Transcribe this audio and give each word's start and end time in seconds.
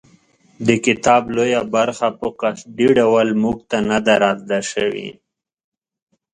د 0.67 0.69
کتاب 0.85 1.23
لویه 1.35 1.61
برخه 1.75 2.07
په 2.19 2.27
قصدي 2.41 2.87
ډول 2.99 3.27
موږ 3.43 3.57
ته 3.69 3.77
نه 3.89 3.97
ده 4.05 4.15
رازده 4.23 4.59
شوې. 4.71 5.09